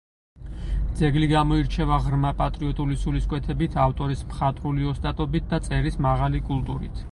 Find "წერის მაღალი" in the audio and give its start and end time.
5.69-6.45